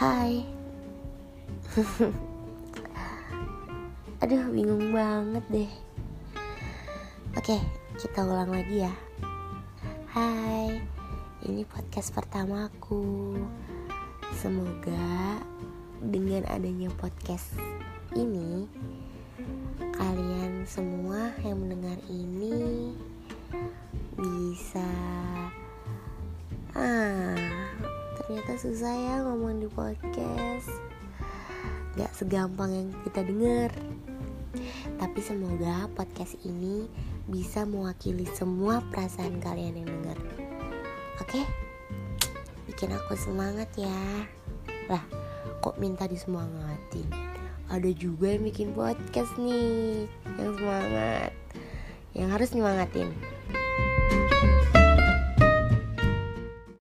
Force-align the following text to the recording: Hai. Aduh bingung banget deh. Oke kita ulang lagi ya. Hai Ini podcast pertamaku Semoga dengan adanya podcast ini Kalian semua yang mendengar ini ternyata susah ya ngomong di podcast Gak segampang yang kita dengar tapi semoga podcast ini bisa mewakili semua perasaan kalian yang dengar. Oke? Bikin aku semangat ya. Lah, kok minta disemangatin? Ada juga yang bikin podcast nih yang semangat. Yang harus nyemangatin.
Hai. 0.00 0.40
Aduh 4.24 4.48
bingung 4.48 4.96
banget 4.96 5.44
deh. 5.52 5.72
Oke 7.36 7.60
kita 8.00 8.24
ulang 8.24 8.48
lagi 8.48 8.88
ya. 8.88 8.94
Hai 10.08 10.80
Ini 11.44 11.68
podcast 11.68 12.16
pertamaku 12.16 13.36
Semoga 14.40 15.36
dengan 16.00 16.48
adanya 16.48 16.88
podcast 16.96 17.52
ini 18.16 18.72
Kalian 19.84 20.64
semua 20.64 21.36
yang 21.44 21.60
mendengar 21.60 22.00
ini 22.08 22.96
ternyata 28.30 28.62
susah 28.62 28.94
ya 28.94 29.26
ngomong 29.26 29.58
di 29.58 29.66
podcast 29.66 30.70
Gak 31.98 32.14
segampang 32.14 32.70
yang 32.70 32.88
kita 33.02 33.26
dengar 33.26 33.74
tapi 35.02 35.18
semoga 35.18 35.90
podcast 35.98 36.38
ini 36.46 36.86
bisa 37.26 37.66
mewakili 37.66 38.30
semua 38.30 38.86
perasaan 38.94 39.42
kalian 39.42 39.82
yang 39.82 39.90
dengar. 39.90 40.18
Oke? 41.18 41.42
Bikin 42.70 42.94
aku 42.94 43.18
semangat 43.18 43.66
ya. 43.74 43.98
Lah, 44.86 45.02
kok 45.58 45.82
minta 45.82 46.06
disemangatin? 46.06 47.10
Ada 47.66 47.90
juga 47.94 48.30
yang 48.30 48.46
bikin 48.46 48.70
podcast 48.78 49.34
nih 49.42 50.06
yang 50.38 50.54
semangat. 50.54 51.32
Yang 52.14 52.28
harus 52.30 52.48
nyemangatin. 52.54 53.10